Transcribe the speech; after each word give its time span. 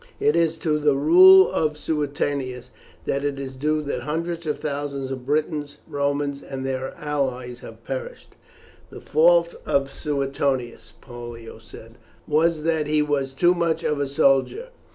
It 0.19 0.35
is 0.35 0.57
to 0.57 0.79
the 0.79 0.95
rule 0.95 1.47
of 1.51 1.77
Suetonius 1.77 2.71
that 3.05 3.23
it 3.23 3.39
is 3.39 3.55
due 3.55 3.83
that 3.83 3.99
hundreds 3.99 4.47
of 4.47 4.57
thousands 4.57 5.11
of 5.11 5.27
Britons, 5.27 5.77
Romans, 5.87 6.41
and 6.41 6.65
their 6.65 6.95
allies 6.97 7.59
have 7.59 7.83
perished." 7.83 8.33
"The 8.89 8.99
fault 8.99 9.53
of 9.63 9.91
Suetonius," 9.91 10.93
Pollio 11.01 11.59
said, 11.59 11.99
"was 12.27 12.63
that 12.63 12.87
he 12.87 13.03
was 13.03 13.31
too 13.31 13.53
much 13.53 13.83
of 13.83 13.99
a 13.99 14.07
soldier. 14.07 14.69